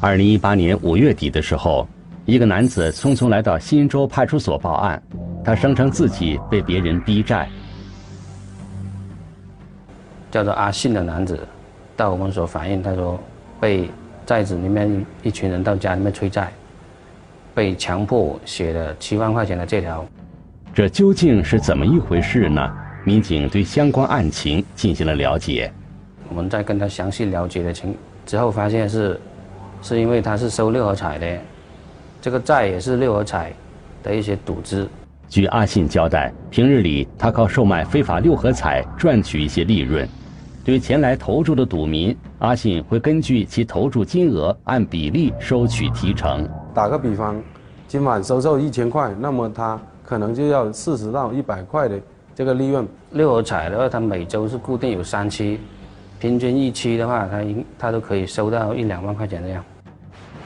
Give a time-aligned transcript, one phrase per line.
[0.00, 1.84] 二零一八年五月底的时候，
[2.24, 5.02] 一个男子匆匆来到新洲派出所报案，
[5.44, 7.48] 他声称自己被别人逼债。
[10.30, 11.40] 叫做阿信的男子
[11.96, 13.18] 到我们所反映，他说
[13.58, 13.90] 被
[14.24, 16.52] 寨子里面一群人到家里面催债，
[17.52, 20.06] 被强迫写了七万块钱的借条。
[20.72, 22.72] 这究竟是怎么一回事呢？
[23.02, 25.72] 民警对相关案情进行了了解。
[26.28, 27.92] 我们在跟他详细了解的情
[28.24, 29.20] 之后，发现是。
[29.80, 31.38] 是因为他是收六合彩的，
[32.20, 33.52] 这个债也是六合彩
[34.02, 34.88] 的一些赌资。
[35.28, 40.08] 据阿信交代，平日里他靠售卖非法六合彩赚取一些利润。
[40.64, 46.48] 对前来投注的赌民，阿信会根据其投注金额按比例收取提成。
[46.74, 47.40] 打个比方，
[47.86, 51.98] 今晚收受一千块，那么他可能就要四十到一百块的
[52.34, 52.86] 这个利润。
[53.12, 55.58] 六合彩的话，它每周是固定有三期。
[56.18, 59.64] 平均一期的话，他应他都可以收到一两万块钱这样。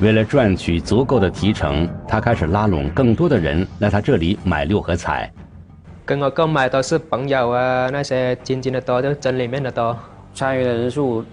[0.00, 5.30] 为了赚取足够的提成，他开始拉拢更多的人来他这里买六合彩。
[6.04, 9.96] 跟我购买都是朋友啊，那些亲戚的多，就真里面的多。
[10.34, 11.24] 参与的人数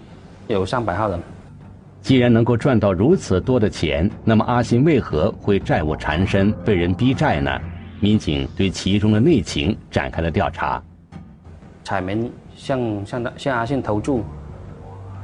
[0.48, 1.20] 有上百号人。
[2.00, 7.50] 既然能够赚到如此多的钱，那么阿信为何会债务缠身、被人逼债呢？
[8.00, 10.82] 民警对其中的内情展开了调查。
[11.84, 12.30] 彩民。
[12.56, 14.24] 向向他向阿信投注，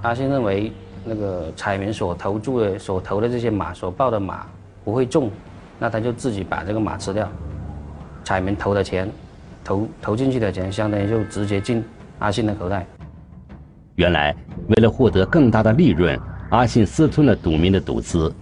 [0.02, 0.72] 阿信认为
[1.04, 4.46] 那个彩民所投注的所投的这些马所报的马
[4.84, 5.30] 不会中，
[5.78, 7.28] 那他就自己把这个马吃掉，
[8.24, 9.08] 彩民投的钱，
[9.64, 11.82] 投投进去的钱，相当于就直接进
[12.18, 12.86] 阿信的口袋。
[13.96, 14.34] 原来
[14.68, 16.18] 为了获得更大的利润，
[16.50, 18.32] 阿信私吞了赌民的赌资，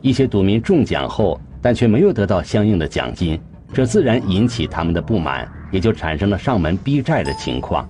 [0.00, 3.40] 一些赌民中奖后，但却没有得到相应的奖金，
[3.72, 7.88] 这自然引起他们的不满，也就产生了上门逼债的情况。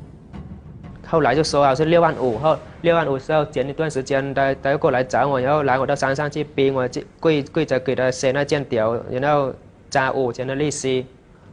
[1.11, 9.53] 后来就说好是六万五，后六万五之后前一段时间他他又过来找我，然后来我到山上去逼我跪跪着给他写那欠条，然后
[9.91, 11.05] 加五千的利息。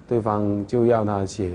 [0.07, 1.49] 对方就要他写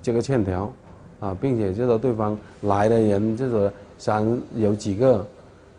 [0.00, 0.72] 这个欠条，
[1.18, 5.26] 啊，并且就说对方来的人就说三有几个，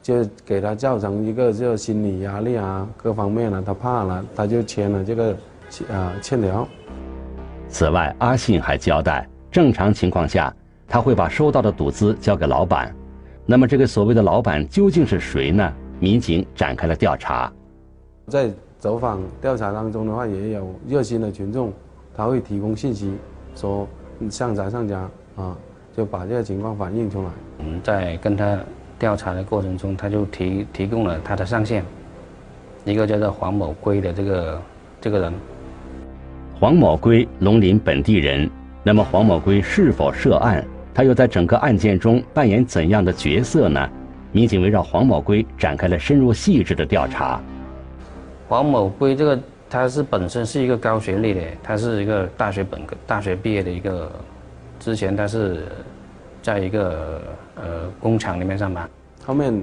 [0.01, 5.31] 就给他造成一个就心理压力啊，各方面呢他怕了，他就签了这个
[5.89, 6.67] 啊欠条。
[7.69, 10.53] 此外，阿信还交代，正常情况下。
[10.91, 12.93] 他会把收到的赌资交给老板，
[13.45, 15.73] 那么这个所谓的老板究竟是谁呢？
[16.01, 17.49] 民警展开了调查，
[18.27, 21.71] 在走访调查当中的话，也有热心的群众，
[22.13, 23.13] 他会提供信息，
[23.55, 23.87] 说
[24.29, 25.55] 上家上家啊，
[25.95, 27.29] 就把这个情况反映出来。
[27.59, 28.59] 我们在跟他
[28.99, 31.85] 调查的过程中，他就提提供了他的上线，
[32.83, 34.61] 一个叫做黄某圭的这个
[34.99, 35.33] 这个人。
[36.59, 38.49] 黄某圭，龙林本地人，
[38.83, 40.61] 那么黄某圭是否涉案？
[40.93, 43.89] 他又在整个案件中扮演怎样的角色呢？
[44.33, 47.41] 民警围绕黄某圭展开了深入细致的调查。
[48.47, 54.11] 黄某圭这个他是本身是一个高学历的，他是一个大学本科、大学毕业的一个，
[54.79, 55.65] 之前他是
[56.41, 57.21] 在一个
[57.55, 58.89] 呃工厂里面上班，
[59.25, 59.53] 后面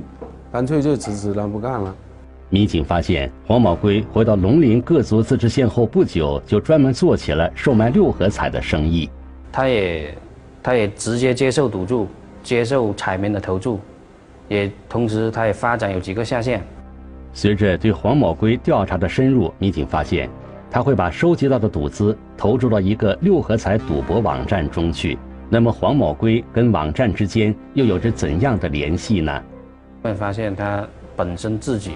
[0.52, 1.94] 干脆就辞职了，不干了。
[2.50, 9.08] 民警发现黄某圭回到龙陵各族自治县后不久，就专门做起了售卖六合彩的生意。
[9.52, 10.14] 他也。
[10.68, 12.06] 他也直接接受赌注，
[12.42, 13.80] 接受彩民的投注，
[14.48, 16.62] 也同时他也发展有几个下线。
[17.32, 20.28] 随着对黄某圭调查的深入，民警发现，
[20.70, 25.16] 他会把收集到的赌资投注到一个六合彩赌博网站中去。
[25.48, 29.42] 那么黄某圭跟网站之间又有着怎样的联系呢？
[30.02, 30.86] 会发现他
[31.16, 31.92] 本身自己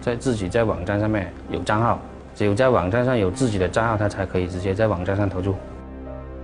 [0.00, 2.00] 在自己在网站上面有账号，
[2.34, 5.54] 只有在网站上有自己的账号，他才可以直接在网站上投注。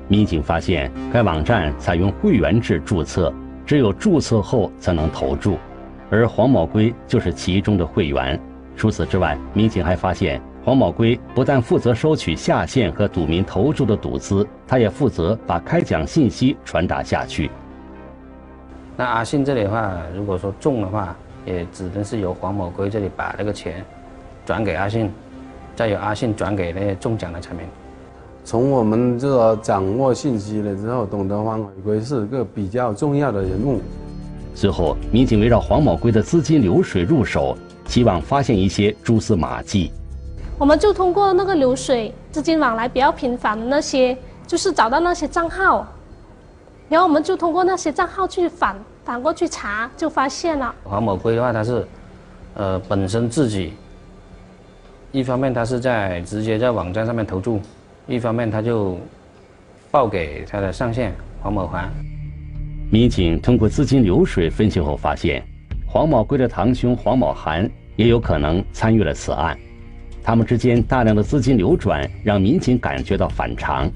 [0.09, 3.33] 民警发现，该网站采用会员制注册，
[3.65, 5.59] 只有注册后才能投注，
[6.11, 8.39] 而黄某圭就是其中的会员。
[8.77, 17.51] 除此之外，民警还发现，黄某圭不但负责收取下线和赌民投注的赌资，他也负责把开奖信息传达下去。
[18.97, 21.17] 那阿信这里的话，如果说中的话，
[21.47, 23.85] 也只能是由黄某圭这里把这个钱
[24.45, 25.11] 转给阿信，
[25.75, 27.65] 再由阿信转给那些中奖的彩民。
[28.45, 33.81] 从我们这个掌握信息了之后，董德芳回归是个比较重要的人物。
[34.55, 37.57] 随后，民警围绕黄某圭的资金流水入手，
[37.87, 39.91] 希望发现一些蛛丝马迹。
[40.59, 45.87] 我们就通过那个流水资金往来比较频繁的那些，就是找到那些账号，
[46.89, 51.85] 然后我们就通过那些账号去反反过去查，就发现了黄某圭的话，他是，
[52.55, 53.73] 呃，本身自己，
[55.11, 57.59] 一方面他是在直接在网站上面投注。
[58.07, 58.99] 一方面，他就
[59.91, 61.91] 报给他的上线黄某环。
[62.91, 65.43] 民警通过资金流水分析后发现，
[65.87, 69.59] 黄某贵的堂兄黄某涵也有可能参与了此案。
[70.23, 73.91] 他们之间大量的资金流转，让民警感觉到反常。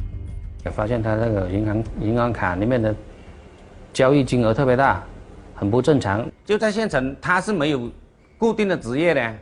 [0.65, 2.95] 也发现他那个银行银行卡里面的
[3.93, 5.03] 交易金额特别大，
[5.55, 6.27] 很不正常。
[6.47, 7.91] 就在县城，他是没有
[8.39, 9.35] 固定的职业的，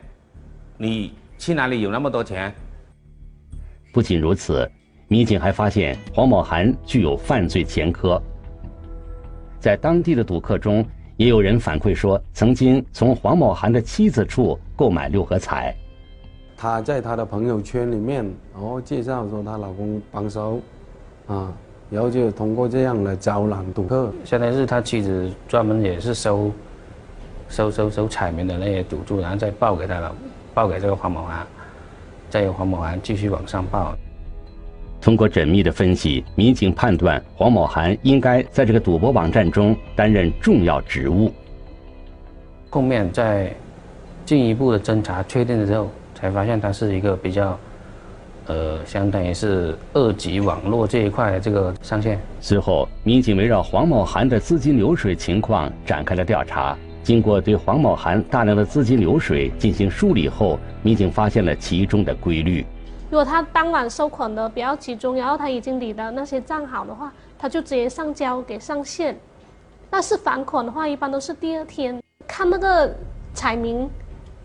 [0.77, 2.53] 你去哪里有那么多钱？
[3.97, 4.69] 不仅如此，
[5.07, 8.21] 民警还发现黄某涵具有犯罪前科。
[9.59, 10.85] 在当地的赌客中，
[11.15, 15.75] 也有人反馈说，曾经从黄某涵的妻子处购买六合彩。
[16.55, 18.23] 她在她的朋友圈里面，
[18.53, 20.61] 然后介绍说她老公帮手，
[21.25, 21.51] 啊，
[21.89, 24.13] 然后就通过这样来招揽赌客。
[24.23, 26.51] 相当于是他妻子专门也是收
[27.49, 30.15] 收收收彩民的那些赌注，然后再报给他了，
[30.53, 31.47] 报给这个黄某涵，
[32.29, 33.95] 再由黄某涵继续往上报。
[34.99, 41.31] 通过缜密的分析，民警判断黄某涵应该在这个赌博网站中担任重要职务。
[42.69, 43.53] 后面在
[44.25, 47.57] 进一步的侦查确定之后，才发现他是一个比较，
[48.47, 52.19] 呃，相当于是二级网络这一块的这个上线。
[52.41, 56.77] 随后，民警围绕黄某涵的资金流水情况展开了调查。
[57.07, 62.65] 经过对黄某涵大量的资金流水进行梳理后，民警发现了其中的规律。
[63.09, 67.09] 如果他当晚收款的比较集中，然后他已经理的那些账好的话，
[67.39, 69.17] 他就直接上交给上线。
[69.89, 71.97] 但是返款的话，一般都是第二天。
[72.27, 72.93] 看那个
[73.33, 73.89] 彩民，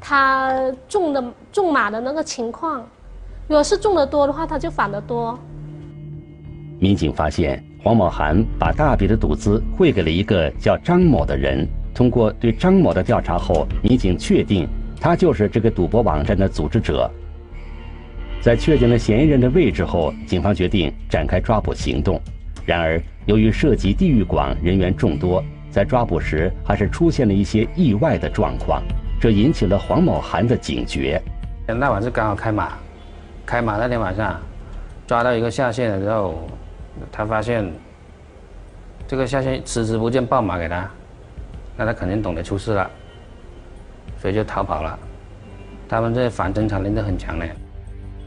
[0.00, 2.78] 他中的中码的那个情况，
[3.48, 5.36] 如果是中的多的话，他就返的多。
[6.78, 11.68] 民警发现黄某涵把大笔的赌资汇给了一个叫张某的人。
[11.94, 14.66] 通过对张某的调查后，民警确定
[15.00, 17.10] 他就是这个赌博网站的组织者。
[18.40, 22.20] 在确定了嫌疑人的位置后，警方决定展开抓捕行动。
[22.66, 28.82] 然而，由于涉及地域广、人员众多，在抓捕时还是出现了一些意外的状况，
[29.20, 31.20] 这引起了黄某涵的警觉。
[31.66, 32.72] 那晚是刚好开码，
[33.46, 34.40] 开码那天晚上，
[35.06, 36.48] 抓到一个下线的时候，
[37.10, 37.64] 他发现
[39.06, 40.90] 这个下线迟迟不见报码给他，
[41.82, 42.88] 那他肯定懂得出事了，
[44.16, 44.96] 所以就逃跑了。
[45.88, 47.46] 他们这反侦查能力很强的。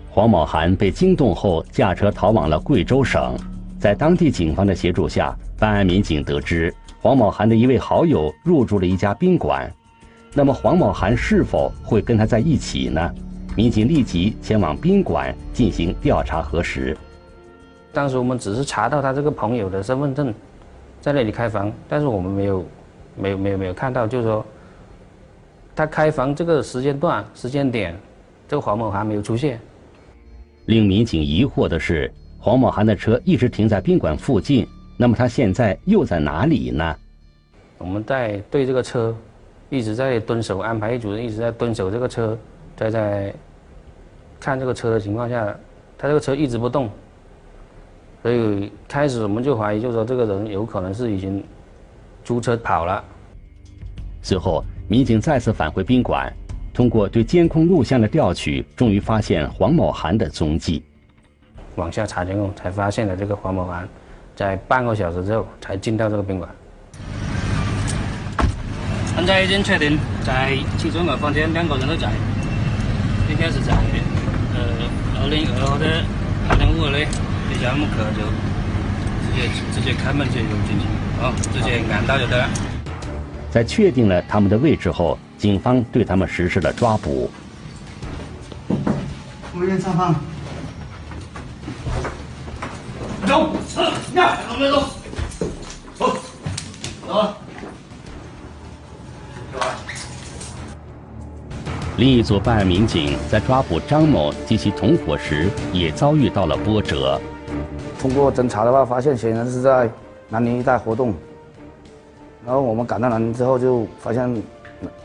[0.09, 3.33] 黄某涵被惊动后，驾车逃往了贵州省。
[3.79, 9.71] 在当地警方的协助下，办案民警得知黄某涵的一位好友入住了一家宾馆。
[10.33, 13.09] 那么，黄某涵是否会跟他在一起呢？
[13.55, 16.97] 民警立即前往宾馆进行调查核实。
[17.93, 20.33] 当时我们只是查到他这个朋友的身份证，
[20.99, 22.65] 在那里开房，但是我们没有、
[23.15, 24.45] 没有、没有、没有看到，就是说
[25.75, 27.95] 他开房这个时间段、时间点，
[28.47, 29.59] 这个黄某涵没有出现。
[30.65, 34.67] 令民警疑惑的是，黄某涵的车一直停在宾馆附近，
[34.97, 36.95] 那么他现在又在哪里呢？
[37.77, 39.15] 我们在对这个车
[39.69, 42.37] 一直在蹲守，安排一组人一直在蹲守这个车，
[42.75, 43.33] 在在
[44.39, 45.55] 看这个车的情况下，
[45.97, 46.89] 他这个车一直不动，
[48.23, 51.43] 所以开始我们就怀疑，就是说这个人有可能是已经
[52.25, 53.01] 租车跑了。
[54.21, 56.33] 随后，民警再次返回宾馆。
[56.73, 60.83] 通过对监控录像的调取，终于发现黄某涵的踪迹。
[61.75, 63.87] 往下查监控，才发现了这个黄某涵，
[64.35, 66.49] 在半个小时之后才进到这个宾馆。
[69.15, 72.11] 现在已经确定，在其中的房间两个人都在，
[73.29, 73.71] 应该是在
[74.53, 74.59] 呃
[75.21, 76.03] 二零二号的
[76.49, 76.99] 二零五号的
[77.47, 78.21] 这家木客就
[79.23, 80.85] 直接直接开门就进去，
[81.21, 82.37] 哦，直接按到就得。
[82.37, 82.49] 了。
[83.49, 85.17] 在确定了他们的位置后。
[85.37, 87.29] 警方对他们实施了抓捕。
[89.53, 90.15] 我先上房。
[93.27, 93.49] 走，
[94.15, 94.57] 呀，走。
[94.57, 94.83] 没走？
[95.95, 96.17] 走，
[97.05, 97.33] 走。
[101.97, 107.19] 另一组办案民警在抓捕张某及其同伙时，也遭遇到了波折。
[107.99, 109.89] 通过侦查的话，发现嫌疑人是在
[110.35, 111.13] 南宁一带活动。
[112.45, 114.43] 然后我们赶到南宁之后，就发现。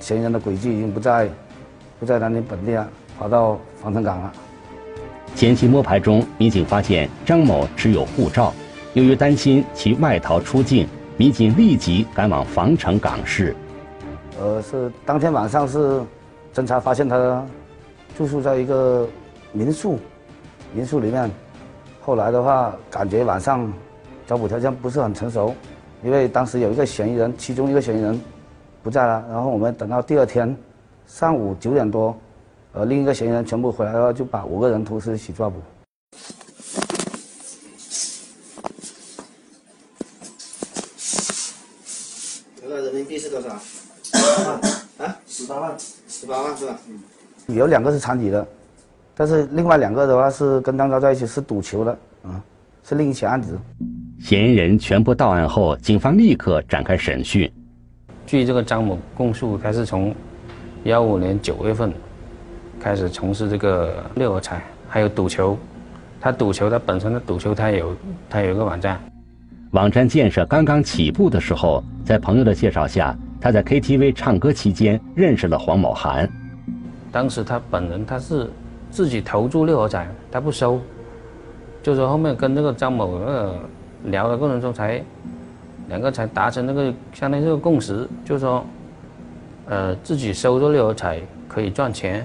[0.00, 1.28] 嫌疑人的轨迹已经不在，
[2.00, 4.32] 不在南宁本地了，跑到防城港了。
[5.36, 8.52] 前期摸排中，民警发现张某持有护照，
[8.94, 13.54] 由于担心其外逃出境，民警立即赶往防城港市。
[14.40, 16.02] 呃，是当天晚上是
[16.52, 17.46] 侦查发现他
[18.18, 19.08] 住宿在一个
[19.52, 20.00] 民宿，
[20.74, 21.30] 民宿里面。
[22.00, 23.72] 后来的话，感觉晚上
[24.30, 25.52] 找捕条件不是很成熟，
[26.04, 28.20] 因为当时有一个嫌疑人，其中一个嫌疑人。
[28.80, 30.56] 不在了，然后我们等到第二天
[31.04, 32.16] 上午九点多，
[32.72, 35.60] 呃，另一个嫌疑人全部回来的话，就把五个人同时一起抓捕。
[42.62, 43.48] 这个人民币是多少？
[43.48, 45.74] 啊，十八万，
[46.06, 46.78] 十八万是吧？
[46.88, 47.56] 嗯。
[47.56, 48.46] 有两个是残疾的，
[49.16, 52.40] 但是另外两个的话是跟张昭在一起是赌球的，啊，
[52.90, 53.56] 是另一起案子。
[54.18, 57.48] 嫌疑人全部到案后，警方立刻展开审讯。
[58.26, 60.12] 据这个张某供述，他是从
[60.82, 61.92] 幺五年九月份
[62.80, 65.56] 开始从事这个六合彩，还有赌球。
[66.20, 67.96] 他赌球，他本身的赌球，他有
[68.28, 69.00] 他有一个网站。
[69.70, 76.28] 网站建设刚刚起步的时候，在朋友的介绍下，他在 KTV 唱歌期间认识了黄某涵。
[77.12, 78.50] 当时他本人他是
[78.90, 80.80] 自己投注六合彩，他不收，
[81.82, 83.54] 就说后面跟这个张某那个
[84.04, 85.02] 聊的过程中才
[85.88, 88.64] 两个才达成那个相当于这个共识，就是说，
[89.66, 91.18] 呃，自己收入六合彩
[91.48, 92.24] 可以赚钱。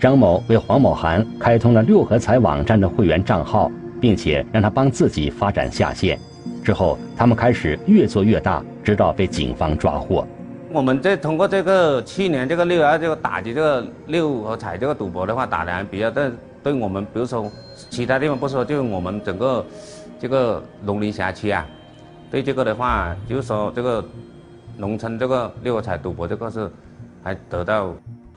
[0.00, 6.18] 张某为黄某涵开通了六合彩网站的会员账号，并且让他帮自己发展下线。
[6.64, 10.26] 之后，他们开始越做越大，直到被警方抓获。
[10.72, 16.30] 我们这通过这个去年这个六二这个打击这个六合彩这个赌博的话，打的还比较对，
[16.62, 17.50] 对我们比如说
[17.88, 19.64] 其他地方不说，就我们整个
[20.18, 21.66] 这个龙林辖区啊，
[22.30, 24.04] 对这个的话，就是说这个
[24.76, 26.70] 农村这个六合彩赌博这个是
[27.22, 27.94] 还得到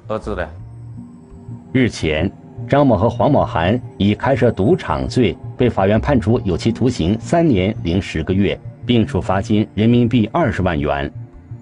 [0.08, 0.48] 遏制的。
[1.74, 2.32] 日前，
[2.68, 11.12] 张某和黄某涵以开设赌场罪被法院判处有期徒刑三年零十个月，并处罚金人民币二十万元。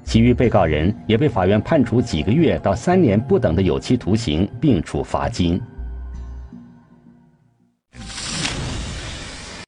[0.03, 5.61] 其余被告人也被法院判处几个月到三年不等的有期徒刑，并处罚金。